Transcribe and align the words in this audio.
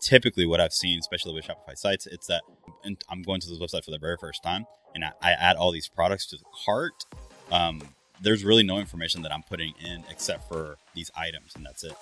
typically 0.00 0.46
what 0.46 0.60
I've 0.60 0.72
seen, 0.72 0.98
especially 0.98 1.34
with 1.34 1.44
Shopify 1.44 1.76
sites, 1.76 2.06
it's 2.06 2.26
that 2.26 2.42
I'm 3.08 3.22
going 3.22 3.40
to 3.40 3.48
this 3.48 3.58
website 3.58 3.84
for 3.84 3.90
the 3.90 3.98
very 3.98 4.16
first 4.18 4.42
time 4.42 4.66
and 4.96 5.04
I, 5.04 5.12
I 5.20 5.32
add 5.32 5.56
all 5.56 5.70
these 5.70 5.88
products 5.88 6.26
to 6.28 6.36
the 6.36 6.44
cart. 6.64 7.04
Um, 7.52 7.82
there's 8.22 8.44
really 8.44 8.62
no 8.62 8.78
information 8.78 9.22
that 9.22 9.32
I'm 9.32 9.42
putting 9.42 9.74
in 9.78 10.02
except 10.10 10.48
for 10.48 10.78
these 10.94 11.10
items, 11.14 11.54
and 11.54 11.64
that's 11.64 11.84
it. 11.84 11.92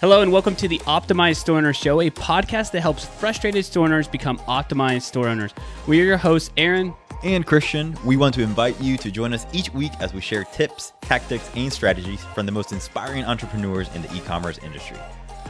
Hello, 0.00 0.20
and 0.20 0.32
welcome 0.32 0.56
to 0.56 0.66
the 0.66 0.78
Optimized 0.80 1.36
Store 1.36 1.58
Owner 1.58 1.72
Show, 1.72 2.00
a 2.00 2.10
podcast 2.10 2.72
that 2.72 2.80
helps 2.80 3.04
frustrated 3.04 3.64
store 3.64 3.84
owners 3.84 4.08
become 4.08 4.38
optimized 4.40 5.02
store 5.02 5.28
owners. 5.28 5.54
We 5.86 6.00
are 6.00 6.04
your 6.04 6.16
hosts, 6.16 6.50
Aaron 6.56 6.92
and 7.22 7.46
Christian. 7.46 7.96
We 8.04 8.16
want 8.16 8.34
to 8.34 8.42
invite 8.42 8.80
you 8.80 8.96
to 8.96 9.10
join 9.12 9.32
us 9.32 9.46
each 9.52 9.72
week 9.72 9.92
as 10.00 10.12
we 10.12 10.20
share 10.20 10.42
tips, 10.44 10.92
tactics, 11.02 11.48
and 11.54 11.72
strategies 11.72 12.24
from 12.34 12.46
the 12.46 12.52
most 12.52 12.72
inspiring 12.72 13.24
entrepreneurs 13.24 13.94
in 13.94 14.02
the 14.02 14.12
e 14.12 14.20
commerce 14.20 14.58
industry. 14.58 14.98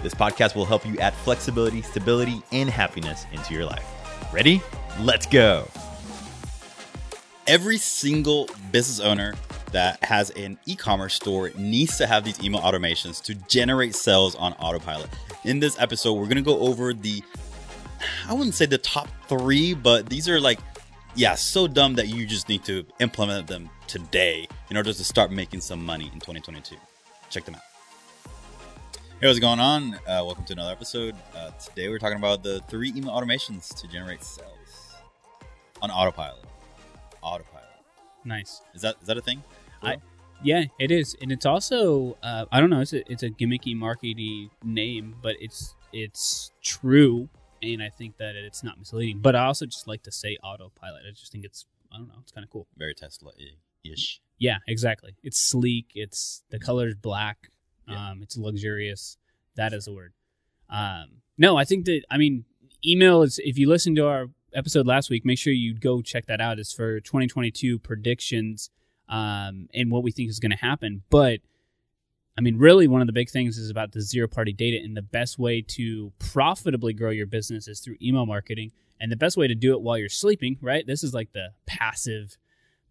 This 0.03 0.14
podcast 0.14 0.55
will 0.55 0.64
help 0.64 0.87
you 0.87 0.98
add 0.98 1.14
flexibility, 1.14 1.82
stability, 1.82 2.43
and 2.53 2.71
happiness 2.71 3.27
into 3.32 3.54
your 3.54 3.64
life. 3.64 3.85
Ready? 4.32 4.63
Let's 5.00 5.26
go. 5.26 5.68
Every 7.46 7.79
single 7.79 8.49
business 8.73 9.00
owner 9.00 9.35
that 9.73 10.03
has 10.04 10.31
an 10.31 10.59
e-commerce 10.67 11.14
store 11.14 11.50
needs 11.57 11.96
to 11.99 12.07
have 12.07 12.25
these 12.25 12.43
email 12.43 12.61
automations 12.61 13.23
to 13.25 13.35
generate 13.35 13.95
sales 13.95 14.35
on 14.35 14.53
autopilot. 14.54 15.11
In 15.45 15.61
this 15.61 15.79
episode, 15.79 16.14
we're 16.14 16.25
going 16.25 16.37
to 16.37 16.43
go 16.43 16.59
over 16.61 16.93
the 16.93 17.23
I 18.26 18.32
wouldn't 18.32 18.54
say 18.54 18.64
the 18.64 18.79
top 18.79 19.09
3, 19.29 19.75
but 19.75 20.09
these 20.09 20.29
are 20.29 20.40
like 20.40 20.59
yeah, 21.14 21.35
so 21.35 21.67
dumb 21.67 21.95
that 21.95 22.09
you 22.09 22.25
just 22.25 22.48
need 22.48 22.64
to 22.64 22.87
implement 23.01 23.46
them 23.48 23.68
today 23.89 24.46
in 24.71 24.76
order 24.76 24.93
to 24.93 25.04
start 25.04 25.32
making 25.32 25.61
some 25.61 25.85
money 25.85 26.04
in 26.12 26.21
2022. 26.21 26.76
Check 27.31 27.45
them 27.45 27.57
out. 27.57 27.70
Hey, 29.21 29.27
what's 29.27 29.39
going 29.39 29.61
on? 29.61 29.97
Uh, 30.07 30.25
welcome 30.25 30.47
to 30.47 30.55
another 30.55 30.73
episode. 30.73 31.15
Uh, 31.37 31.51
today 31.63 31.91
we're 31.91 31.99
talking 31.99 32.17
about 32.17 32.42
the 32.42 32.62
three 32.69 32.89
email 32.97 33.11
automations 33.11 33.79
to 33.79 33.87
generate 33.87 34.25
sales 34.25 34.95
on 35.83 35.91
autopilot. 35.91 36.43
Autopilot. 37.21 37.69
Nice. 38.25 38.62
Is 38.73 38.81
that 38.81 38.97
is 39.03 39.09
that 39.09 39.19
a 39.19 39.21
thing? 39.21 39.43
I, 39.83 39.99
yeah, 40.43 40.65
it 40.79 40.91
is, 40.91 41.19
and 41.21 41.31
it's 41.31 41.45
also 41.45 42.17
uh, 42.23 42.47
I 42.51 42.61
don't 42.61 42.71
know. 42.71 42.81
It's 42.81 42.95
a 42.95 43.12
it's 43.12 43.23
a 43.23 43.29
gimmicky, 43.29 43.77
markety 43.77 44.49
name, 44.65 45.15
but 45.21 45.37
it's 45.39 45.75
it's 45.93 46.51
true, 46.62 47.29
and 47.62 47.83
I 47.83 47.91
think 47.91 48.17
that 48.17 48.37
it's 48.37 48.65
not 48.65 48.79
misleading. 48.79 49.19
But 49.19 49.37
I 49.37 49.45
also 49.45 49.67
just 49.67 49.87
like 49.87 50.03
to 50.05 50.12
say 50.12 50.39
autopilot. 50.43 51.03
I 51.07 51.11
just 51.11 51.31
think 51.31 51.45
it's 51.45 51.67
I 51.93 51.99
don't 51.99 52.09
know. 52.09 52.15
It's 52.23 52.33
kind 52.33 52.43
of 52.43 52.49
cool. 52.49 52.69
Very 52.79 52.95
Tesla 52.95 53.33
ish. 53.84 54.23
Yeah, 54.39 54.57
exactly. 54.67 55.15
It's 55.23 55.39
sleek. 55.39 55.89
It's 55.95 56.43
the 56.49 56.59
color's 56.59 56.95
black. 56.95 57.51
Yeah. 57.91 58.11
Um, 58.11 58.23
it's 58.23 58.37
luxurious. 58.37 59.17
That 59.57 59.73
is 59.73 59.85
the 59.85 59.95
word. 59.95 60.13
Um, 60.69 61.23
no, 61.37 61.57
I 61.57 61.65
think 61.65 61.87
that 61.87 62.03
I 62.11 62.17
mean 62.17 62.45
email 62.87 63.23
is. 63.23 63.41
If 63.43 63.59
you 63.59 63.69
listen 63.69 63.95
to 63.97 64.07
our 64.07 64.27
episode 64.55 64.87
last 64.87 65.11
week, 65.11 65.25
make 65.25 65.39
sure 65.39 65.53
you 65.53 65.75
go 65.75 66.03
check 66.03 66.27
that 66.27 66.41
out. 66.41 66.59
It's 66.59 66.73
for 66.73 67.01
2022 67.01 67.79
predictions 67.79 68.71
um, 69.09 69.69
and 69.75 69.91
what 69.91 70.03
we 70.03 70.13
think 70.13 70.31
is 70.31 70.39
going 70.39 70.51
to 70.51 70.57
happen. 70.57 71.03
But 71.11 71.41
I 72.39 72.41
mean, 72.41 72.57
really, 72.57 72.89
one 72.89 73.01
of 73.01 73.07
the 73.07 73.13
big 73.13 73.29
things 73.29 73.59
is 73.59 73.71
about 73.71 73.93
the 73.93 74.01
zero 74.01 74.29
party 74.29 74.53
data, 74.53 74.79
and 74.83 74.97
the 74.97 75.03
best 75.03 75.39
way 75.39 75.61
to 75.63 76.13
profitably 76.19 76.95
grow 76.95 77.11
your 77.11 77.27
business 77.27 77.69
is 77.69 77.81
through 77.81 77.97
email 78.01 78.25
marketing. 78.25 78.73
And 79.01 79.11
the 79.11 79.17
best 79.17 79.37
way 79.37 79.49
to 79.49 79.55
do 79.55 79.73
it 79.73 79.81
while 79.81 79.97
you're 79.97 80.11
sleeping, 80.11 80.59
right? 80.61 80.87
This 80.87 81.03
is 81.03 81.15
like 81.15 81.33
the 81.33 81.53
passive, 81.67 82.37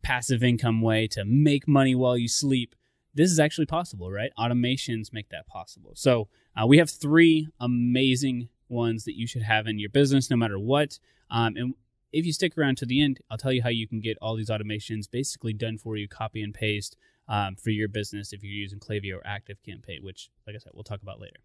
passive 0.01 0.43
income 0.43 0.81
way 0.81 1.07
to 1.07 1.23
make 1.23 1.67
money 1.67 1.93
while 1.93 2.17
you 2.17 2.27
sleep. 2.27 2.75
This 3.13 3.31
is 3.31 3.39
actually 3.39 3.65
possible, 3.65 4.11
right? 4.11 4.31
Automations 4.37 5.11
make 5.11 5.29
that 5.29 5.47
possible. 5.47 5.93
So 5.95 6.27
uh, 6.55 6.67
we 6.67 6.77
have 6.77 6.89
three 6.89 7.47
amazing 7.59 8.49
ones 8.67 9.03
that 9.05 9.17
you 9.17 9.27
should 9.27 9.41
have 9.41 9.67
in 9.67 9.79
your 9.79 9.89
business, 9.89 10.29
no 10.29 10.37
matter 10.37 10.59
what. 10.59 10.99
Um, 11.31 11.55
and 11.55 11.73
if 12.11 12.25
you 12.25 12.33
stick 12.33 12.57
around 12.57 12.77
to 12.77 12.85
the 12.85 13.01
end, 13.01 13.19
I'll 13.29 13.37
tell 13.37 13.51
you 13.51 13.63
how 13.63 13.69
you 13.69 13.87
can 13.87 13.99
get 13.99 14.17
all 14.21 14.35
these 14.35 14.49
automations 14.49 15.09
basically 15.09 15.53
done 15.53 15.77
for 15.77 15.97
you, 15.97 16.07
copy 16.07 16.41
and 16.41 16.53
paste 16.53 16.95
um, 17.27 17.55
for 17.55 17.69
your 17.69 17.87
business 17.87 18.33
if 18.33 18.43
you're 18.43 18.51
using 18.51 18.79
Klaviyo 18.79 19.17
or 19.17 19.21
ActiveCampaign, 19.21 20.03
which, 20.03 20.29
like 20.47 20.55
I 20.55 20.59
said, 20.59 20.71
we'll 20.73 20.83
talk 20.83 21.01
about 21.01 21.19
later. 21.19 21.37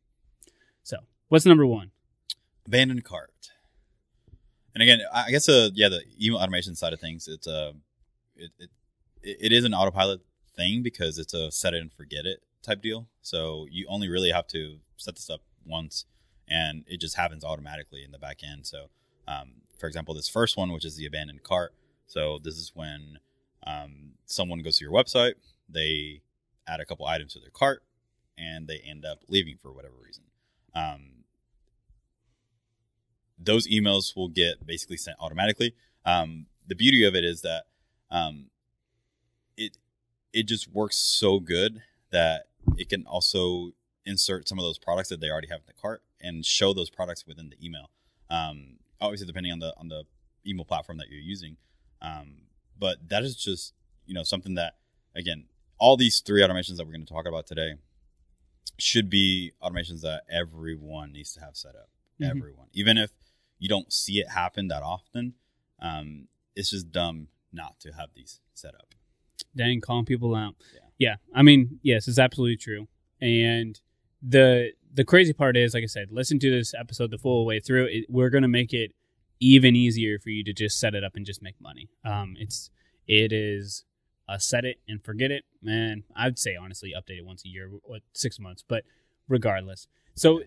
So, 0.83 0.99
what's 1.29 1.47
number 1.47 1.67
one? 1.67 1.91
Abandoned 2.67 3.05
cart. 3.05 3.51
And 4.75 4.83
again, 4.83 5.01
I 5.13 5.31
guess 5.31 5.49
uh, 5.49 5.71
yeah, 5.75 5.89
the 5.89 6.03
email 6.21 6.39
automation 6.39 6.75
side 6.75 6.93
of 6.93 7.01
things, 7.01 7.29
it's 7.29 7.47
uh, 7.47 7.73
it, 8.35 8.51
it 8.59 8.71
it 9.23 9.53
is 9.53 9.65
an 9.65 9.73
autopilot 9.73 10.21
thing 10.57 10.83
because 10.83 11.19
it's 11.19 11.35
a 11.35 11.51
set 11.51 11.75
it 11.75 11.81
and 11.81 11.93
forget 11.93 12.27
it 12.27 12.43
type 12.63 12.83
deal. 12.83 13.09
So 13.23 13.67
you 13.71 13.87
only 13.89 14.09
really 14.09 14.31
have 14.31 14.47
to 14.49 14.79
set 14.97 15.17
this 15.17 15.29
up 15.29 15.43
once, 15.67 16.07
and 16.49 16.85
it 16.87 17.01
just 17.01 17.17
happens 17.17 17.45
automatically 17.45 18.03
in 18.05 18.13
the 18.13 18.19
back 18.19 18.39
end. 18.43 18.67
So 18.67 18.89
um, 19.27 19.63
for 19.79 19.87
example, 19.87 20.15
this 20.15 20.29
first 20.29 20.57
one, 20.57 20.73
which 20.73 20.85
is 20.85 20.97
the 20.97 21.07
abandoned 21.07 21.43
cart. 21.43 21.75
So 22.07 22.39
this 22.43 22.55
is 22.55 22.73
when 22.75 23.19
um, 23.67 24.13
someone 24.27 24.61
goes 24.61 24.79
to 24.79 24.85
your 24.85 24.93
website, 24.93 25.35
they 25.69 26.23
add 26.67 26.81
a 26.81 26.85
couple 26.85 27.07
items 27.07 27.35
to 27.35 27.41
their 27.41 27.51
cart, 27.51 27.83
and 28.37 28.67
they 28.67 28.79
end 28.79 29.05
up 29.05 29.21
leaving 29.29 29.57
for 29.61 29.73
whatever 29.73 29.95
reason. 30.03 30.25
Um, 30.75 31.25
those 33.39 33.67
emails 33.69 34.17
will 34.17 34.29
get 34.29 34.65
basically 34.67 34.97
sent 34.97 35.17
automatically. 35.21 35.75
Um, 36.05 36.47
the 36.67 36.75
beauty 36.75 37.05
of 37.05 37.15
it 37.15 37.25
is 37.25 37.43
that 37.43 37.65
um, 38.11 38.47
it 40.35 40.47
just 40.47 40.71
works 40.71 40.97
so 40.97 41.39
good 41.39 41.81
that 42.11 42.49
it 42.77 42.89
can 42.89 43.07
also 43.07 43.71
insert 44.05 44.49
some 44.49 44.59
of 44.59 44.65
those 44.65 44.79
products 44.79 45.09
that 45.09 45.21
they 45.21 45.31
already 45.31 45.49
have 45.49 45.61
in 45.61 45.67
the 45.67 45.81
cart 45.81 46.03
and 46.21 46.45
show 46.45 46.75
those 46.75 46.91
products 46.91 47.27
within 47.27 47.49
the 47.49 47.65
email. 47.65 47.91
Um, 48.29 48.79
obviously 49.01 49.27
depending 49.27 49.53
on 49.53 49.61
the 49.61 49.73
on 49.79 49.89
the 49.89 50.05
email 50.47 50.65
platform 50.65 50.99
that 50.99 51.09
you're 51.09 51.21
using. 51.21 51.57
Um, 52.03 52.49
but 52.79 53.09
that 53.09 53.23
is 53.23 53.37
just 53.37 53.73
you 54.07 54.15
know 54.15 54.25
something 54.25 54.55
that 54.57 54.75
again, 55.15 55.45
all 55.79 55.97
these 55.97 56.21
three 56.21 56.43
automations 56.43 56.77
that 56.77 56.87
we're 56.87 56.93
going 56.93 57.07
to 57.07 57.13
talk 57.13 57.27
about 57.27 57.47
today 57.47 57.75
should 58.79 59.09
be 59.09 59.53
automations 59.63 60.01
that 60.01 60.23
everyone 60.29 61.13
needs 61.13 61.33
to 61.35 61.41
have 61.41 61.57
set 61.57 61.77
up. 61.77 61.89
Mm-hmm. 62.21 62.37
Everyone, 62.37 62.67
even 62.73 62.99
if 62.99 63.11
you 63.59 63.69
don't 63.69 63.93
see 63.93 64.19
it 64.19 64.31
happen 64.31 64.69
that 64.69 64.83
often, 64.83 65.35
um, 65.81 66.29
it's 66.57 66.71
just 66.71 66.91
dumb 66.91 67.29
not 67.53 67.79
to 67.81 67.93
have 67.93 68.11
these 68.15 68.41
set 68.53 68.75
up. 68.75 68.95
Dang, 69.57 69.81
calling 69.81 70.05
people 70.05 70.35
out. 70.35 70.55
Yeah. 70.99 71.11
yeah, 71.11 71.15
I 71.35 71.43
mean, 71.43 71.79
yes, 71.83 72.09
it's 72.09 72.19
absolutely 72.19 72.57
true. 72.57 72.89
And 73.21 73.81
the 74.23 74.73
the 74.93 75.05
crazy 75.05 75.33
part 75.33 75.57
is, 75.57 75.75
like 75.75 75.83
I 75.83 75.87
said, 75.87 76.09
listen 76.11 76.39
to 76.41 76.51
this 76.51 76.73
episode 76.75 77.11
the 77.11 77.19
full 77.19 77.45
way 77.45 77.61
through. 77.61 77.87
It, 77.87 78.07
we're 78.09 78.31
going 78.31 78.43
to 78.43 78.49
make 78.49 78.73
it 78.73 78.93
even 79.41 79.75
easier 79.77 80.19
for 80.19 80.31
you 80.31 80.45
to 80.45 80.53
just 80.53 80.79
set 80.79 80.95
it 80.95 81.05
up 81.05 81.17
and 81.17 81.27
just 81.27 81.43
make 81.43 81.61
money. 81.61 81.91
Um, 82.05 82.37
it's 82.39 82.71
it 83.07 83.33
is 83.33 83.85
a 84.29 84.41
set 84.41 84.65
it 84.65 84.79
and 84.89 85.05
forget 85.05 85.31
it, 85.31 85.45
man. 85.63 86.05
I'd 86.17 86.39
say 86.39 86.57
honestly, 86.57 86.93
update 86.97 87.19
it 87.19 87.27
once 87.27 87.45
a 87.45 87.49
year 87.49 87.71
or 87.83 87.99
six 88.13 88.39
months, 88.39 88.65
but 88.67 88.85
regardless. 89.29 89.87
So 90.15 90.43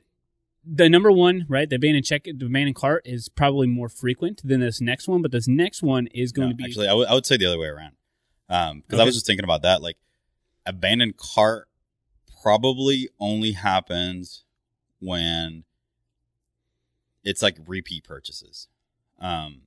the 0.65 0.89
number 0.89 1.11
one, 1.11 1.45
right, 1.47 1.69
the 1.69 1.75
abandoned 1.75 2.05
check, 2.05 2.23
the 2.23 2.45
abandoned 2.45 2.75
cart 2.75 3.03
is 3.05 3.29
probably 3.29 3.67
more 3.67 3.89
frequent 3.89 4.41
than 4.43 4.59
this 4.59 4.81
next 4.81 5.07
one, 5.07 5.21
but 5.21 5.31
this 5.31 5.47
next 5.47 5.83
one 5.83 6.07
is 6.07 6.31
going 6.31 6.49
no, 6.49 6.53
to 6.53 6.55
be 6.55 6.63
actually. 6.65 6.87
I, 6.87 6.91
w- 6.91 7.07
I 7.07 7.13
would 7.13 7.25
say 7.25 7.37
the 7.37 7.45
other 7.45 7.59
way 7.59 7.67
around, 7.67 7.93
because 8.47 8.71
um, 8.71 8.83
okay. 8.91 9.01
I 9.01 9.05
was 9.05 9.15
just 9.15 9.25
thinking 9.25 9.43
about 9.43 9.63
that. 9.63 9.81
Like 9.81 9.97
abandoned 10.65 11.17
cart 11.17 11.67
probably 12.41 13.09
only 13.19 13.53
happens 13.53 14.43
when 14.99 15.63
it's 17.23 17.41
like 17.41 17.57
repeat 17.65 18.03
purchases. 18.03 18.67
Um, 19.19 19.61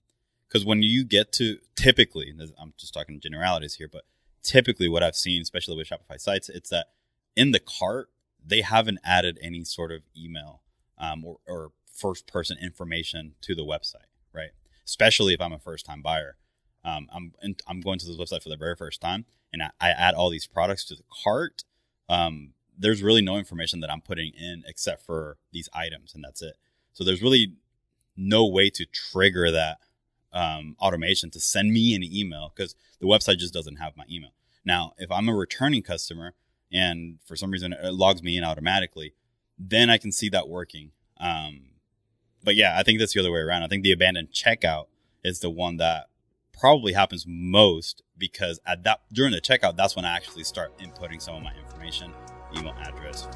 because 0.49 0.65
when 0.65 0.83
you 0.83 1.05
get 1.05 1.31
to 1.35 1.59
typically, 1.77 2.33
I'm 2.59 2.75
just 2.77 2.93
talking 2.93 3.21
generalities 3.21 3.75
here, 3.75 3.89
but 3.91 4.03
typically 4.43 4.89
what 4.89 5.03
I've 5.03 5.15
seen, 5.15 5.43
especially 5.43 5.77
with 5.77 5.89
Shopify 5.89 6.19
sites, 6.19 6.49
it's 6.49 6.71
that 6.71 6.89
in 7.37 7.53
the 7.53 7.61
cart 7.61 8.09
they 8.45 8.63
haven't 8.63 8.99
added 9.05 9.39
any 9.43 9.65
sort 9.65 9.93
of 9.93 10.03
email 10.17 10.63
um, 10.99 11.25
or, 11.25 11.37
or 11.47 11.73
first 11.95 12.27
person 12.27 12.57
information 12.61 13.35
to 13.43 13.55
the 13.55 13.63
website, 13.63 14.09
right? 14.33 14.51
Especially 14.85 15.35
if 15.35 15.41
I'm 15.41 15.53
a 15.53 15.59
first 15.59 15.87
time 15.87 16.03
buyer. 16.03 16.37
Um, 16.85 17.09
I'm 17.15 17.33
I'm 17.67 17.81
going 17.81 17.99
to 17.99 18.07
this 18.07 18.17
website 18.17 18.43
for 18.43 18.49
the 18.49 18.57
very 18.57 18.75
first 18.77 19.01
time, 19.01 19.27
and 19.53 19.63
I, 19.63 19.71
I 19.81 19.91
add 19.91 20.15
all 20.15 20.31
these 20.31 20.47
products 20.47 20.85
to 20.87 20.95
the 20.95 21.05
cart. 21.23 21.65
Um, 22.09 22.55
there's 22.79 23.03
really 23.03 23.21
no 23.21 23.37
information 23.37 23.81
that 23.81 23.91
I'm 23.91 24.01
putting 24.01 24.33
in 24.33 24.65
except 24.67 25.05
for 25.05 25.37
these 25.53 25.69
items, 25.75 26.15
and 26.15 26.25
that's 26.25 26.41
it. 26.43 26.55
So 26.93 27.05
there's 27.05 27.23
really 27.23 27.55
no 28.17 28.47
way 28.47 28.71
to 28.71 28.87
trigger 28.87 29.51
that 29.51 29.79
um, 30.33 30.77
automation 30.81 31.31
to 31.31 31.41
send 31.41 31.73
me 31.73 31.95
an 31.95 32.03
email 32.03 32.53
because 32.55 32.75
the 33.01 33.07
website 33.07 33.39
just 33.39 33.55
doesn't 33.55 33.77
have 33.77 33.97
my 33.97 34.05
email. 34.11 34.31
Now, 34.65 34.93
if 34.99 35.11
I'm 35.11 35.29
a 35.29 35.35
returning 35.35 35.83
customer 35.83 36.35
and 36.73 37.19
for 37.27 37.37
some 37.37 37.51
reason 37.51 37.73
it 37.73 37.95
logs 37.95 38.23
me 38.23 38.37
in 38.37 38.45
automatically, 38.45 39.15
then 39.59 39.91
I 39.91 39.99
can 39.99 40.13
see 40.13 40.29
that 40.31 40.49
working. 40.49 40.93
Um, 41.19 41.63
but 42.43 42.57
yeah, 42.57 42.79
I 42.79 42.83
think 42.83 42.99
that's 42.99 43.13
the 43.13 43.21
other 43.21 43.33
way 43.33 43.41
around. 43.41 43.63
I 43.63 43.69
think 43.69 43.83
the 43.83 43.93
abandoned 43.93 44.31
checkout 44.33 44.87
is 45.25 45.41
the 45.41 45.51
one 45.51 45.77
that 45.79 46.10
probably 46.61 46.93
happens 46.93 47.25
most 47.27 48.05
because 48.19 48.61
at 48.67 48.85
that 48.85 49.01
during 49.13 49.33
the 49.33 49.41
checkout, 49.41 49.77
that's 49.77 49.97
when 49.97 50.05
I 50.05 50.15
actually 50.15 50.45
start 50.45 50.79
inputting 50.79 51.21
some 51.21 51.35
of 51.35 51.43
my 51.43 51.53
information 51.55 52.13
email 52.57 52.77
address. 52.79 53.27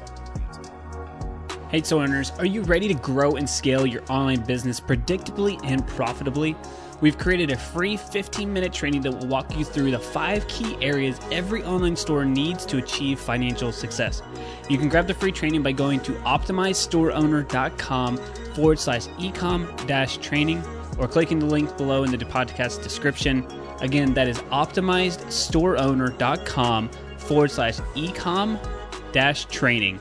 Hey, 1.69 1.81
store 1.81 2.03
owners, 2.03 2.31
are 2.37 2.45
you 2.45 2.61
ready 2.61 2.87
to 2.87 2.93
grow 2.93 3.31
and 3.31 3.49
scale 3.49 3.87
your 3.87 4.03
online 4.09 4.45
business 4.45 4.79
predictably 4.79 5.59
and 5.63 5.85
profitably? 5.87 6.55
We've 7.01 7.17
created 7.17 7.51
a 7.51 7.57
free 7.57 7.97
15 7.97 8.53
minute 8.53 8.71
training 8.71 9.01
that 9.01 9.11
will 9.11 9.27
walk 9.27 9.57
you 9.57 9.65
through 9.65 9.91
the 9.91 9.99
five 9.99 10.47
key 10.47 10.77
areas 10.79 11.19
every 11.31 11.63
online 11.63 11.95
store 11.95 12.25
needs 12.25 12.63
to 12.67 12.77
achieve 12.77 13.19
financial 13.19 13.71
success. 13.71 14.21
You 14.69 14.77
can 14.77 14.87
grab 14.87 15.07
the 15.07 15.15
free 15.15 15.31
training 15.31 15.63
by 15.63 15.71
going 15.71 15.99
to 16.01 16.11
optimizestoreowner.com 16.11 18.17
forward 18.53 18.79
slash 18.79 19.07
ecom 19.07 19.87
dash 19.87 20.17
training 20.17 20.63
or 20.97 21.07
clicking 21.07 21.39
the 21.39 21.45
link 21.45 21.77
below 21.77 22.03
in 22.03 22.11
the 22.11 22.17
podcast 22.17 22.83
description. 22.83 23.47
Again, 23.81 24.13
that 24.13 24.27
is 24.27 24.37
optimizestoreowner.com 24.39 26.89
forward 27.17 27.51
slash 27.51 27.77
ecom 27.95 28.59
dash 29.11 29.45
training. 29.45 29.99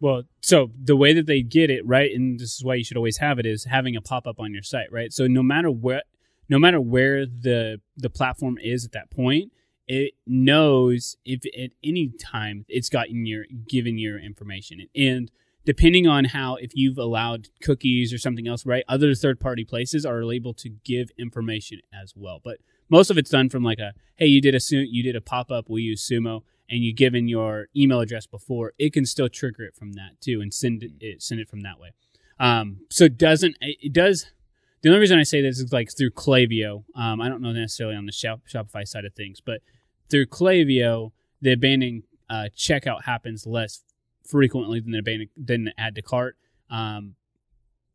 Well, 0.00 0.22
so 0.40 0.70
the 0.82 0.96
way 0.96 1.12
that 1.12 1.26
they 1.26 1.42
get 1.42 1.70
it 1.70 1.86
right, 1.86 2.10
and 2.12 2.40
this 2.40 2.56
is 2.56 2.64
why 2.64 2.74
you 2.74 2.82
should 2.82 2.96
always 2.96 3.18
have 3.18 3.38
it, 3.38 3.46
is 3.46 3.64
having 3.64 3.94
a 3.94 4.00
pop 4.00 4.26
up 4.26 4.40
on 4.40 4.52
your 4.52 4.64
site, 4.64 4.90
right? 4.90 5.12
So 5.12 5.28
no 5.28 5.44
matter 5.44 5.70
what, 5.70 6.02
no 6.48 6.58
matter 6.58 6.80
where 6.80 7.24
the 7.24 7.80
the 7.96 8.10
platform 8.10 8.58
is 8.60 8.84
at 8.84 8.90
that 8.92 9.12
point, 9.12 9.52
it 9.86 10.14
knows 10.26 11.16
if 11.24 11.42
at 11.56 11.70
any 11.84 12.08
time 12.20 12.64
it's 12.68 12.88
gotten 12.88 13.26
your 13.26 13.44
given 13.68 13.96
your 13.96 14.18
information, 14.18 14.88
and 14.96 15.30
depending 15.64 16.06
on 16.06 16.26
how 16.26 16.56
if 16.56 16.72
you've 16.74 16.98
allowed 16.98 17.48
cookies 17.62 18.12
or 18.12 18.18
something 18.18 18.48
else, 18.48 18.66
right? 18.66 18.84
Other 18.88 19.14
third 19.14 19.40
party 19.40 19.64
places 19.64 20.04
are 20.04 20.22
able 20.32 20.54
to 20.54 20.68
give 20.84 21.10
information 21.18 21.80
as 21.92 22.14
well, 22.16 22.40
but 22.42 22.58
most 22.88 23.10
of 23.10 23.18
it's 23.18 23.30
done 23.30 23.48
from 23.48 23.62
like 23.62 23.78
a 23.78 23.92
hey, 24.16 24.26
you 24.26 24.40
did 24.40 24.54
a 24.54 24.60
you 24.70 25.02
did 25.02 25.16
a 25.16 25.20
pop 25.20 25.50
up, 25.50 25.68
we 25.68 25.82
use 25.82 26.06
Sumo 26.06 26.42
and 26.68 26.82
you 26.82 26.92
given 26.92 27.28
your 27.28 27.68
email 27.76 28.00
address 28.00 28.26
before, 28.26 28.72
it 28.78 28.92
can 28.92 29.04
still 29.04 29.28
trigger 29.28 29.62
it 29.64 29.76
from 29.76 29.92
that 29.92 30.20
too 30.20 30.40
and 30.40 30.52
send 30.52 30.84
it 31.00 31.22
send 31.22 31.40
it 31.40 31.48
from 31.48 31.60
that 31.60 31.78
way. 31.78 31.90
Um, 32.40 32.80
so 32.90 33.04
it 33.04 33.18
doesn't 33.18 33.56
it 33.60 33.92
does. 33.92 34.26
The 34.82 34.88
only 34.88 35.00
reason 35.00 35.18
I 35.18 35.22
say 35.22 35.40
this 35.40 35.60
is 35.60 35.72
like 35.72 35.96
through 35.96 36.10
Klaviyo. 36.10 36.84
Um, 36.96 37.20
I 37.20 37.28
don't 37.28 37.40
know 37.40 37.52
necessarily 37.52 37.94
on 37.94 38.06
the 38.06 38.10
Shop, 38.10 38.40
Shopify 38.52 38.86
side 38.86 39.04
of 39.04 39.14
things, 39.14 39.40
but 39.40 39.60
through 40.10 40.26
Klaviyo, 40.26 41.12
the 41.40 41.52
abandoning 41.52 42.02
uh, 42.28 42.48
checkout 42.56 43.04
happens 43.04 43.46
less 43.46 43.82
frequently 44.24 44.80
than 44.80 44.92
the 44.92 45.28
than 45.36 45.72
add 45.78 45.94
to 45.96 46.02
cart. 46.02 46.36
Um, 46.70 47.14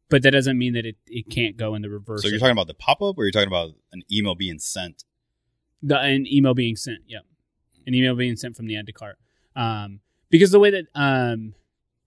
but 0.09 0.23
that 0.23 0.31
doesn't 0.31 0.57
mean 0.57 0.73
that 0.73 0.85
it, 0.85 0.95
it 1.07 1.29
can't 1.29 1.57
go 1.57 1.75
in 1.75 1.81
the 1.81 1.89
reverse. 1.89 2.21
So 2.21 2.29
you're 2.29 2.39
talking 2.39 2.53
about 2.53 2.67
the 2.67 2.73
pop 2.73 3.01
up, 3.01 3.17
or 3.17 3.23
you're 3.23 3.31
talking 3.31 3.47
about 3.47 3.71
an 3.91 4.03
email 4.11 4.35
being 4.35 4.59
sent? 4.59 5.03
The 5.83 5.99
an 5.99 6.25
email 6.27 6.53
being 6.53 6.75
sent. 6.75 6.99
Yeah 7.07 7.19
an 7.87 7.95
email 7.95 8.15
being 8.15 8.35
sent 8.35 8.55
from 8.55 8.67
the 8.67 8.77
add 8.77 8.85
to 8.85 8.91
cart. 8.91 9.17
Um, 9.55 10.01
because 10.29 10.51
the 10.51 10.59
way 10.59 10.69
that 10.69 10.85
um, 10.93 11.55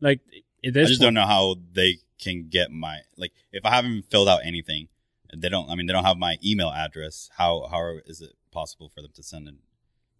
like 0.00 0.20
I 0.64 0.70
just 0.70 0.92
point, 0.92 1.00
don't 1.00 1.14
know 1.14 1.26
how 1.26 1.56
they 1.72 1.98
can 2.20 2.48
get 2.48 2.70
my 2.70 2.98
like 3.16 3.32
if 3.50 3.64
I 3.64 3.70
haven't 3.70 4.02
filled 4.10 4.28
out 4.28 4.40
anything, 4.44 4.88
they 5.34 5.48
don't. 5.48 5.68
I 5.70 5.74
mean, 5.74 5.86
they 5.86 5.94
don't 5.94 6.04
have 6.04 6.18
my 6.18 6.36
email 6.44 6.70
address. 6.70 7.30
How 7.38 7.66
how 7.70 7.96
is 8.06 8.20
it 8.20 8.34
possible 8.52 8.90
for 8.94 9.00
them 9.00 9.10
to 9.14 9.22
send 9.22 9.48
it? 9.48 9.54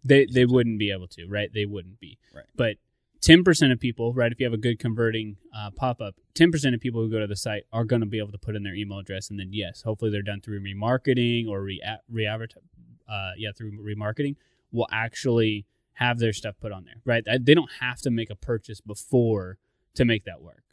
They 0.03 0.25
they 0.25 0.45
wouldn't 0.45 0.79
be 0.79 0.91
able 0.91 1.07
to, 1.09 1.27
right? 1.27 1.53
They 1.53 1.65
wouldn't 1.65 1.99
be. 1.99 2.17
Right. 2.35 2.45
But 2.55 2.77
ten 3.21 3.43
percent 3.43 3.71
of 3.71 3.79
people, 3.79 4.13
right? 4.13 4.31
If 4.31 4.39
you 4.39 4.45
have 4.45 4.53
a 4.53 4.57
good 4.57 4.79
converting 4.79 5.37
uh, 5.55 5.69
pop 5.71 6.01
up, 6.01 6.15
ten 6.33 6.51
percent 6.51 6.75
of 6.75 6.81
people 6.81 7.01
who 7.01 7.09
go 7.09 7.19
to 7.19 7.27
the 7.27 7.35
site 7.35 7.63
are 7.71 7.85
going 7.85 8.01
to 8.01 8.07
be 8.07 8.17
able 8.17 8.31
to 8.31 8.37
put 8.37 8.55
in 8.55 8.63
their 8.63 8.75
email 8.75 8.99
address, 8.99 9.29
and 9.29 9.39
then 9.39 9.49
yes, 9.51 9.83
hopefully 9.83 10.11
they're 10.11 10.21
done 10.21 10.41
through 10.41 10.61
remarketing 10.61 11.47
or 11.47 11.61
re 11.61 11.81
re 12.09 12.27
uh, 12.27 13.31
yeah 13.37 13.49
through 13.55 13.71
remarketing 13.71 14.35
will 14.71 14.87
actually 14.91 15.65
have 15.93 16.19
their 16.19 16.33
stuff 16.33 16.55
put 16.59 16.71
on 16.71 16.85
there, 16.85 17.01
right? 17.05 17.23
They 17.41 17.53
don't 17.53 17.71
have 17.79 18.01
to 18.01 18.09
make 18.09 18.29
a 18.29 18.35
purchase 18.35 18.81
before 18.81 19.57
to 19.95 20.05
make 20.05 20.23
that 20.23 20.41
work. 20.41 20.63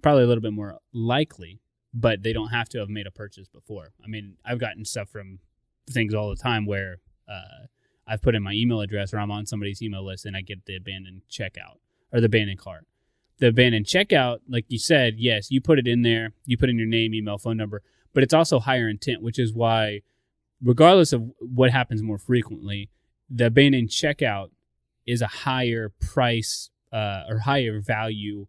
Probably 0.00 0.24
a 0.24 0.26
little 0.26 0.42
bit 0.42 0.52
more 0.52 0.78
likely, 0.92 1.60
but 1.92 2.22
they 2.22 2.32
don't 2.32 2.48
have 2.48 2.68
to 2.70 2.78
have 2.78 2.88
made 2.88 3.06
a 3.06 3.10
purchase 3.10 3.48
before. 3.48 3.92
I 4.02 4.08
mean, 4.08 4.36
I've 4.44 4.58
gotten 4.58 4.84
stuff 4.84 5.08
from 5.10 5.40
things 5.90 6.14
all 6.14 6.30
the 6.30 6.36
time 6.36 6.64
where 6.64 6.98
uh, 7.28 7.66
I've 8.06 8.22
put 8.22 8.34
in 8.34 8.42
my 8.42 8.52
email 8.52 8.80
address 8.80 9.12
or 9.12 9.18
I'm 9.18 9.30
on 9.30 9.46
somebody's 9.46 9.82
email 9.82 10.04
list 10.04 10.26
and 10.26 10.36
I 10.36 10.40
get 10.40 10.66
the 10.66 10.76
abandoned 10.76 11.22
checkout 11.30 11.78
or 12.12 12.20
the 12.20 12.26
abandoned 12.26 12.58
cart. 12.58 12.86
The 13.38 13.48
abandoned 13.48 13.86
checkout, 13.86 14.38
like 14.48 14.66
you 14.68 14.78
said, 14.78 15.14
yes, 15.18 15.50
you 15.50 15.60
put 15.60 15.78
it 15.78 15.88
in 15.88 16.02
there, 16.02 16.32
you 16.44 16.56
put 16.56 16.68
in 16.68 16.78
your 16.78 16.86
name, 16.86 17.14
email, 17.14 17.38
phone 17.38 17.56
number, 17.56 17.82
but 18.12 18.22
it's 18.22 18.34
also 18.34 18.60
higher 18.60 18.88
intent, 18.88 19.22
which 19.22 19.38
is 19.38 19.52
why 19.52 20.02
regardless 20.62 21.12
of 21.12 21.30
what 21.40 21.70
happens 21.70 22.02
more 22.02 22.18
frequently, 22.18 22.90
the 23.28 23.46
abandoned 23.46 23.88
checkout 23.88 24.50
is 25.06 25.22
a 25.22 25.26
higher 25.26 25.90
price 26.00 26.70
uh, 26.92 27.24
or 27.28 27.38
higher 27.38 27.80
value 27.80 28.46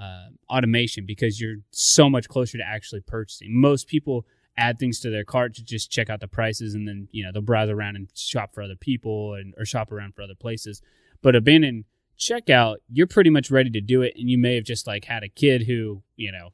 uh, 0.00 0.28
automation 0.48 1.04
because 1.04 1.40
you're 1.40 1.56
so 1.70 2.08
much 2.08 2.28
closer 2.28 2.56
to 2.56 2.64
actually 2.64 3.00
purchasing. 3.00 3.48
Most 3.50 3.86
people 3.86 4.24
add 4.56 4.78
things 4.78 5.00
to 5.00 5.10
their 5.10 5.24
cart 5.24 5.54
to 5.54 5.64
just 5.64 5.90
check 5.90 6.10
out 6.10 6.20
the 6.20 6.28
prices 6.28 6.74
and 6.74 6.86
then 6.86 7.08
you 7.12 7.24
know 7.24 7.30
they'll 7.32 7.42
browse 7.42 7.70
around 7.70 7.96
and 7.96 8.08
shop 8.14 8.54
for 8.54 8.62
other 8.62 8.76
people 8.76 9.34
and 9.34 9.54
or 9.56 9.64
shop 9.64 9.90
around 9.92 10.14
for 10.14 10.22
other 10.22 10.34
places. 10.34 10.82
But 11.22 11.36
abandoned 11.36 11.84
checkout, 12.18 12.76
you're 12.90 13.06
pretty 13.06 13.30
much 13.30 13.50
ready 13.50 13.70
to 13.70 13.80
do 13.80 14.02
it, 14.02 14.14
and 14.16 14.28
you 14.28 14.38
may 14.38 14.54
have 14.54 14.64
just 14.64 14.86
like 14.86 15.04
had 15.04 15.22
a 15.22 15.28
kid 15.28 15.66
who 15.66 16.02
you 16.16 16.32
know 16.32 16.50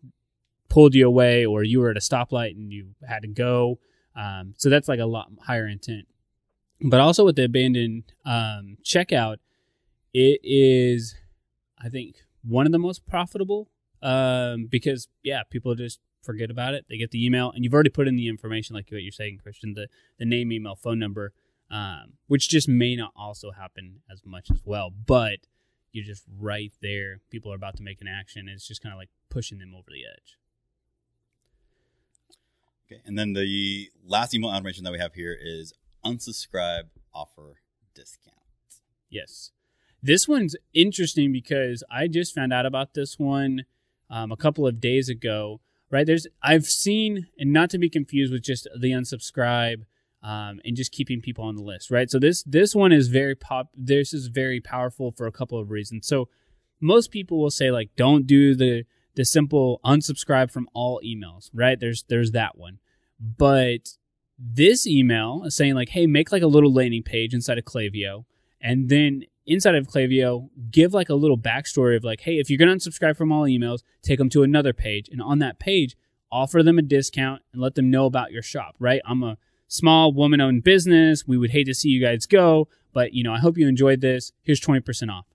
pulled 0.68 0.94
you 0.94 1.06
away, 1.06 1.44
or 1.46 1.62
you 1.62 1.80
were 1.80 1.90
at 1.90 1.96
a 1.96 2.00
stoplight 2.00 2.50
and 2.50 2.72
you 2.72 2.94
had 3.06 3.22
to 3.22 3.28
go 3.28 3.78
um, 4.16 4.54
so 4.56 4.70
that's 4.70 4.88
like 4.88 4.98
a 4.98 5.06
lot 5.06 5.30
higher 5.42 5.68
intent. 5.68 6.06
But 6.80 7.00
also 7.00 7.24
with 7.24 7.36
the 7.36 7.44
abandoned 7.44 8.04
um, 8.24 8.78
checkout, 8.82 9.36
it 10.12 10.40
is, 10.42 11.14
I 11.82 11.88
think, 11.88 12.16
one 12.42 12.66
of 12.66 12.72
the 12.72 12.78
most 12.78 13.06
profitable 13.06 13.68
um, 14.02 14.66
because, 14.70 15.08
yeah, 15.22 15.42
people 15.50 15.74
just 15.74 16.00
forget 16.26 16.50
about 16.50 16.74
it. 16.74 16.84
They 16.88 16.98
get 16.98 17.12
the 17.12 17.24
email, 17.24 17.50
and 17.52 17.64
you've 17.64 17.72
already 17.72 17.90
put 17.90 18.08
in 18.08 18.16
the 18.16 18.28
information, 18.28 18.74
like 18.74 18.88
what 18.90 19.02
you're 19.02 19.12
saying, 19.12 19.38
Christian, 19.42 19.74
the, 19.74 19.88
the 20.18 20.26
name, 20.26 20.52
email, 20.52 20.76
phone 20.76 20.98
number, 20.98 21.32
um, 21.70 22.14
which 22.26 22.48
just 22.48 22.68
may 22.68 22.96
not 22.96 23.12
also 23.16 23.52
happen 23.52 24.00
as 24.10 24.20
much 24.24 24.50
as 24.50 24.60
well. 24.64 24.90
But 24.90 25.38
you're 25.92 26.04
just 26.04 26.24
right 26.38 26.72
there. 26.82 27.20
People 27.30 27.52
are 27.52 27.56
about 27.56 27.76
to 27.76 27.82
make 27.82 28.00
an 28.02 28.08
action. 28.08 28.48
It's 28.48 28.68
just 28.68 28.82
kind 28.82 28.92
of 28.92 28.98
like 28.98 29.08
pushing 29.30 29.58
them 29.58 29.74
over 29.74 29.86
the 29.88 30.02
edge. 30.04 30.36
Okay, 32.86 33.00
and 33.06 33.18
then 33.18 33.32
the 33.32 33.90
last 34.06 34.34
email 34.34 34.50
automation 34.50 34.84
that 34.84 34.92
we 34.92 34.98
have 34.98 35.14
here 35.14 35.36
is 35.40 35.72
unsubscribe 36.04 36.84
offer 37.12 37.60
discount. 37.94 38.36
Yes. 39.08 39.50
This 40.02 40.28
one's 40.28 40.54
interesting 40.72 41.32
because 41.32 41.82
I 41.90 42.06
just 42.06 42.34
found 42.34 42.52
out 42.52 42.66
about 42.66 42.94
this 42.94 43.18
one 43.18 43.64
um, 44.08 44.30
a 44.30 44.36
couple 44.36 44.66
of 44.66 44.80
days 44.80 45.08
ago. 45.08 45.60
Right 45.90 46.06
there's 46.06 46.26
I've 46.42 46.66
seen 46.66 47.28
and 47.38 47.52
not 47.52 47.70
to 47.70 47.78
be 47.78 47.88
confused 47.88 48.32
with 48.32 48.42
just 48.42 48.68
the 48.78 48.90
unsubscribe 48.90 49.82
um, 50.22 50.60
and 50.64 50.76
just 50.76 50.90
keeping 50.90 51.20
people 51.20 51.44
on 51.44 51.54
the 51.54 51.62
list. 51.62 51.90
Right. 51.90 52.10
So 52.10 52.18
this 52.18 52.42
this 52.42 52.74
one 52.74 52.92
is 52.92 53.08
very 53.08 53.34
pop. 53.34 53.68
This 53.76 54.12
is 54.12 54.26
very 54.26 54.60
powerful 54.60 55.12
for 55.12 55.26
a 55.26 55.32
couple 55.32 55.58
of 55.58 55.70
reasons. 55.70 56.06
So 56.06 56.28
most 56.80 57.10
people 57.10 57.40
will 57.40 57.50
say 57.50 57.70
like 57.70 57.90
don't 57.96 58.26
do 58.26 58.54
the 58.54 58.84
the 59.14 59.24
simple 59.24 59.80
unsubscribe 59.84 60.50
from 60.50 60.68
all 60.74 61.00
emails, 61.04 61.50
right? 61.54 61.78
There's 61.78 62.04
there's 62.08 62.32
that 62.32 62.58
one. 62.58 62.78
But 63.20 63.96
this 64.38 64.86
email 64.86 65.42
is 65.46 65.56
saying 65.56 65.74
like, 65.74 65.90
hey, 65.90 66.06
make 66.06 66.32
like 66.32 66.42
a 66.42 66.48
little 66.48 66.72
landing 66.72 67.02
page 67.02 67.32
inside 67.32 67.58
of 67.58 67.64
Klaviyo, 67.64 68.24
and 68.60 68.88
then 68.88 69.24
inside 69.46 69.74
of 69.74 69.86
Klaviyo, 69.86 70.48
give 70.70 70.92
like 70.92 71.08
a 71.08 71.14
little 71.14 71.38
backstory 71.38 71.96
of 71.96 72.04
like, 72.04 72.20
hey, 72.20 72.38
if 72.38 72.50
you're 72.50 72.58
gonna 72.58 72.74
unsubscribe 72.74 73.16
from 73.16 73.32
all 73.32 73.44
emails, 73.44 73.82
take 74.02 74.18
them 74.18 74.28
to 74.30 74.42
another 74.42 74.72
page, 74.72 75.08
and 75.10 75.22
on 75.22 75.38
that 75.40 75.58
page, 75.58 75.96
offer 76.30 76.62
them 76.62 76.78
a 76.78 76.82
discount 76.82 77.42
and 77.52 77.62
let 77.62 77.74
them 77.74 77.90
know 77.90 78.06
about 78.06 78.32
your 78.32 78.42
shop. 78.42 78.74
Right? 78.78 79.00
I'm 79.04 79.22
a 79.22 79.38
small 79.68 80.12
woman-owned 80.12 80.64
business. 80.64 81.26
We 81.26 81.38
would 81.38 81.50
hate 81.50 81.64
to 81.64 81.74
see 81.74 81.88
you 81.88 82.04
guys 82.04 82.26
go, 82.26 82.68
but 82.92 83.12
you 83.12 83.22
know, 83.22 83.32
I 83.32 83.38
hope 83.38 83.56
you 83.56 83.68
enjoyed 83.68 84.00
this. 84.00 84.32
Here's 84.42 84.60
twenty 84.60 84.80
percent 84.80 85.10
off. 85.10 85.26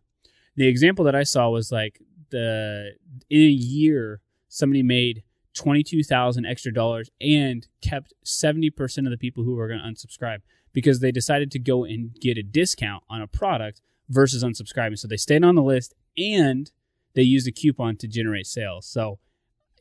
The 0.55 0.67
example 0.67 1.05
that 1.05 1.15
I 1.15 1.23
saw 1.23 1.49
was 1.49 1.71
like 1.71 1.99
the 2.29 2.91
in 3.29 3.41
a 3.41 3.49
year 3.49 4.21
somebody 4.47 4.83
made 4.83 5.23
22,000 5.53 6.45
extra 6.45 6.73
dollars 6.73 7.09
and 7.19 7.67
kept 7.81 8.13
70% 8.25 9.05
of 9.05 9.11
the 9.11 9.17
people 9.17 9.43
who 9.43 9.55
were 9.55 9.67
going 9.67 9.79
to 9.79 9.85
unsubscribe 9.85 10.39
because 10.73 10.99
they 10.99 11.11
decided 11.11 11.51
to 11.51 11.59
go 11.59 11.83
and 11.83 12.13
get 12.19 12.37
a 12.37 12.43
discount 12.43 13.03
on 13.09 13.21
a 13.21 13.27
product 13.27 13.81
versus 14.09 14.43
unsubscribing. 14.43 14.97
So 14.97 15.07
they 15.07 15.17
stayed 15.17 15.43
on 15.43 15.55
the 15.55 15.63
list 15.63 15.93
and 16.17 16.71
they 17.13 17.21
used 17.23 17.47
a 17.47 17.51
coupon 17.51 17.97
to 17.97 18.07
generate 18.07 18.47
sales. 18.47 18.85
So 18.85 19.19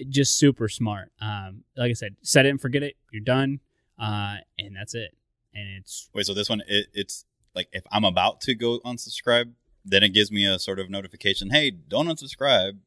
just 0.08 0.36
super 0.36 0.68
smart. 0.68 1.12
Um, 1.20 1.64
like 1.76 1.90
I 1.90 1.94
said, 1.94 2.16
set 2.22 2.46
it 2.46 2.50
and 2.50 2.60
forget 2.60 2.82
it. 2.82 2.96
You're 3.12 3.22
done. 3.22 3.60
Uh, 3.98 4.36
and 4.58 4.74
that's 4.74 4.94
it. 4.94 5.14
And 5.54 5.68
it's 5.78 6.08
wait. 6.14 6.26
So 6.26 6.34
this 6.34 6.48
one, 6.48 6.62
it, 6.66 6.86
it's 6.94 7.24
like 7.54 7.68
if 7.72 7.82
I'm 7.90 8.04
about 8.04 8.40
to 8.42 8.54
go 8.54 8.80
unsubscribe, 8.80 9.52
then 9.84 10.02
it 10.02 10.10
gives 10.10 10.30
me 10.30 10.46
a 10.46 10.58
sort 10.58 10.78
of 10.78 10.88
notification. 10.88 11.50
Hey, 11.50 11.70
don't 11.70 12.06
unsubscribe 12.06 12.78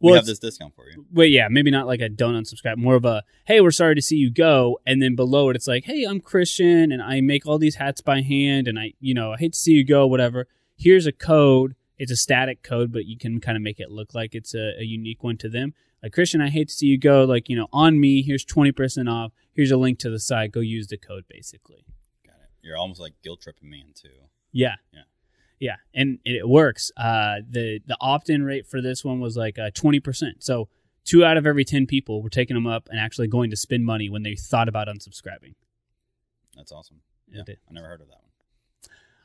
well, 0.00 0.12
we 0.12 0.16
have 0.18 0.26
this 0.26 0.38
discount 0.38 0.74
for 0.74 0.88
you. 0.88 1.06
Wait, 1.12 1.30
yeah, 1.30 1.48
maybe 1.50 1.70
not 1.70 1.86
like 1.86 2.00
a 2.00 2.08
don't 2.08 2.34
unsubscribe, 2.34 2.76
more 2.76 2.94
of 2.94 3.04
a 3.04 3.22
hey, 3.46 3.60
we're 3.60 3.70
sorry 3.70 3.94
to 3.94 4.02
see 4.02 4.16
you 4.16 4.30
go, 4.30 4.78
and 4.86 5.02
then 5.02 5.14
below 5.14 5.50
it, 5.50 5.56
it's 5.56 5.68
like 5.68 5.84
hey, 5.84 6.04
I'm 6.04 6.20
Christian 6.20 6.92
and 6.92 7.02
I 7.02 7.20
make 7.20 7.46
all 7.46 7.58
these 7.58 7.76
hats 7.76 8.00
by 8.00 8.22
hand, 8.22 8.68
and 8.68 8.78
I, 8.78 8.92
you 9.00 9.14
know, 9.14 9.32
I 9.32 9.36
hate 9.38 9.52
to 9.52 9.58
see 9.58 9.72
you 9.72 9.84
go, 9.84 10.06
whatever. 10.06 10.46
here's 10.76 11.06
a 11.06 11.12
code. 11.12 11.74
It's 11.98 12.12
a 12.12 12.16
static 12.16 12.62
code, 12.62 12.92
but 12.92 13.06
you 13.06 13.16
can 13.16 13.40
kind 13.40 13.56
of 13.56 13.62
make 13.62 13.80
it 13.80 13.90
look 13.90 14.14
like 14.14 14.34
it's 14.34 14.54
a, 14.54 14.78
a 14.78 14.84
unique 14.84 15.24
one 15.24 15.38
to 15.38 15.48
them. 15.48 15.72
Like 16.02 16.12
Christian, 16.12 16.42
I 16.42 16.50
hate 16.50 16.68
to 16.68 16.74
see 16.74 16.86
you 16.86 16.98
go 16.98 17.24
like 17.24 17.48
you 17.48 17.56
know 17.56 17.68
on 17.72 17.98
me. 17.98 18.22
Here's 18.22 18.44
twenty 18.44 18.72
percent 18.72 19.08
off. 19.08 19.32
Here's 19.54 19.70
a 19.70 19.78
link 19.78 19.98
to 20.00 20.10
the 20.10 20.20
site. 20.20 20.52
Go 20.52 20.60
use 20.60 20.88
the 20.88 20.98
code, 20.98 21.24
basically. 21.28 21.86
Got 22.26 22.36
it. 22.42 22.50
You're 22.62 22.76
almost 22.76 23.00
like 23.00 23.14
guilt 23.24 23.40
tripping 23.40 23.70
me 23.70 23.82
into. 23.86 24.10
Yeah. 24.52 24.74
Yeah. 24.92 25.02
Yeah. 25.58 25.76
And 25.94 26.18
it 26.24 26.48
works. 26.48 26.90
Uh, 26.96 27.36
the 27.48 27.80
the 27.86 27.96
opt 28.00 28.28
in 28.28 28.42
rate 28.42 28.66
for 28.66 28.80
this 28.80 29.04
one 29.04 29.20
was 29.20 29.36
like 29.36 29.58
uh, 29.58 29.70
twenty 29.74 30.00
percent. 30.00 30.42
So 30.42 30.68
two 31.04 31.24
out 31.24 31.36
of 31.36 31.46
every 31.46 31.64
ten 31.64 31.86
people 31.86 32.22
were 32.22 32.30
taking 32.30 32.54
them 32.54 32.66
up 32.66 32.88
and 32.90 33.00
actually 33.00 33.28
going 33.28 33.50
to 33.50 33.56
spend 33.56 33.84
money 33.84 34.10
when 34.10 34.22
they 34.22 34.34
thought 34.34 34.68
about 34.68 34.88
unsubscribing. 34.88 35.54
That's 36.56 36.72
awesome. 36.72 37.00
Yeah. 37.28 37.42
I 37.48 37.72
never 37.72 37.86
heard 37.86 38.00
of 38.00 38.08
that 38.08 38.14
one. 38.14 38.22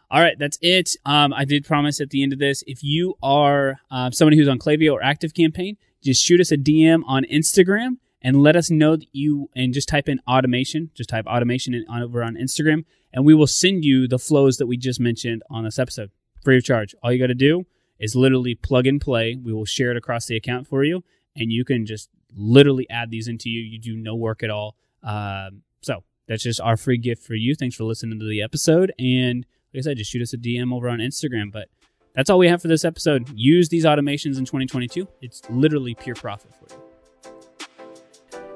All 0.10 0.20
right, 0.20 0.38
that's 0.38 0.58
it. 0.62 0.98
Um, 1.06 1.34
I 1.34 1.46
did 1.46 1.64
promise 1.64 2.02
at 2.02 2.10
the 2.10 2.22
end 2.22 2.34
of 2.34 2.40
this, 2.40 2.66
if 2.68 2.84
you 2.84 3.16
are 3.24 3.80
uh, 3.90 4.12
somebody 4.12 4.36
who's 4.36 4.50
on 4.50 4.60
Klaviyo 4.60 4.92
or 4.92 5.02
Active 5.02 5.34
Campaign, 5.34 5.78
just 6.04 6.22
shoot 6.22 6.42
us 6.42 6.52
a 6.52 6.58
DM 6.58 7.02
on 7.08 7.24
Instagram 7.32 7.98
and 8.22 8.42
let 8.42 8.58
us 8.58 8.70
know 8.70 8.98
that 8.98 9.08
you 9.14 9.50
and 9.56 9.74
just 9.74 9.88
type 9.88 10.10
in 10.10 10.20
automation. 10.28 10.92
Just 10.96 11.10
type 11.10 11.26
automation 11.28 11.74
in, 11.74 11.86
on, 11.88 12.04
over 12.04 12.22
on 12.24 12.36
Instagram, 12.36 12.84
and 13.14 13.24
we 13.24 13.34
will 13.34 13.48
send 13.48 13.86
you 13.86 14.06
the 14.06 14.20
flows 14.20 14.58
that 14.58 14.68
we 14.68 14.76
just 14.76 15.00
mentioned 15.00 15.44
on 15.50 15.64
this 15.64 15.80
episode 15.80 16.12
free 16.44 16.58
of 16.58 16.64
charge. 16.64 16.96
All 17.02 17.12
you 17.12 17.20
got 17.20 17.28
to 17.28 17.36
do 17.36 17.66
is 18.00 18.16
literally 18.16 18.56
plug 18.56 18.88
and 18.88 19.00
play. 19.00 19.36
We 19.36 19.54
will 19.54 19.66
share 19.66 19.92
it 19.92 19.98
across 19.98 20.26
the 20.26 20.36
account 20.36 20.68
for 20.68 20.84
you, 20.84 21.04
and 21.36 21.52
you 21.52 21.64
can 21.64 21.86
just 21.86 22.10
literally 22.36 22.90
add 22.90 23.12
these 23.12 23.28
into 23.28 23.50
you. 23.50 23.62
You 23.62 23.80
do 23.80 23.96
no 23.96 24.16
work 24.16 24.44
at 24.44 24.50
all. 24.50 24.76
Um, 25.04 25.64
so 25.82 26.04
that's 26.28 26.44
just 26.44 26.62
our 26.62 26.78
free 26.78 26.98
gift 26.98 27.24
for 27.24 27.36
you. 27.36 27.56
Thanks 27.56 27.76
for 27.76 27.84
listening 27.84 28.20
to 28.20 28.28
the 28.28 28.42
episode. 28.42 28.94
And 29.00 29.46
like 29.74 29.82
I 29.82 29.84
said, 29.84 29.98
just 29.98 30.12
shoot 30.12 30.22
us 30.22 30.34
a 30.34 30.38
DM 30.38 30.74
over 30.74 30.90
on 30.90 31.00
Instagram. 31.00 31.52
But 31.52 31.70
that's 32.16 32.30
all 32.30 32.38
we 32.38 32.48
have 32.48 32.62
for 32.62 32.68
this 32.68 32.86
episode. 32.86 33.30
Use 33.36 33.70
these 33.70 33.86
automations 33.86 34.38
in 34.38 34.46
2022. 34.46 35.08
It's 35.22 35.42
literally 35.50 35.96
pure 35.96 36.16
profit 36.16 36.52
for 36.54 36.74
you. 36.74 36.82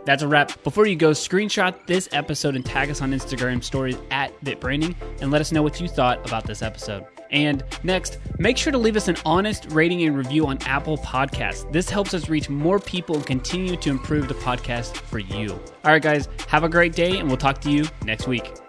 That's 0.05 0.21
a 0.21 0.27
wrap. 0.27 0.63
Before 0.63 0.85
you 0.85 0.95
go, 0.95 1.11
screenshot 1.11 1.87
this 1.87 2.07
episode 2.11 2.55
and 2.55 2.63
tag 2.63 2.91
us 2.91 3.01
on 3.01 3.11
Instagram 3.11 3.63
stories 3.63 3.97
at 4.11 4.39
BitBranding 4.41 4.95
and 5.21 5.31
let 5.31 5.41
us 5.41 5.51
know 5.51 5.63
what 5.63 5.81
you 5.81 5.87
thought 5.87 6.25
about 6.27 6.45
this 6.45 6.61
episode. 6.61 7.05
And 7.31 7.63
next, 7.83 8.19
make 8.37 8.57
sure 8.57 8.71
to 8.71 8.77
leave 8.77 8.95
us 8.95 9.07
an 9.07 9.17
honest 9.25 9.67
rating 9.71 10.03
and 10.03 10.17
review 10.17 10.47
on 10.47 10.57
Apple 10.65 10.97
Podcasts. 10.97 11.69
This 11.71 11.89
helps 11.89 12.13
us 12.13 12.29
reach 12.29 12.49
more 12.49 12.79
people 12.79 13.15
and 13.15 13.25
continue 13.25 13.75
to 13.77 13.89
improve 13.89 14.27
the 14.27 14.35
podcast 14.35 14.95
for 14.97 15.19
you. 15.19 15.51
All 15.83 15.91
right, 15.91 16.01
guys, 16.01 16.29
have 16.47 16.63
a 16.63 16.69
great 16.69 16.93
day, 16.93 17.19
and 17.19 17.27
we'll 17.27 17.37
talk 17.37 17.59
to 17.61 17.71
you 17.71 17.85
next 18.03 18.27
week. 18.27 18.64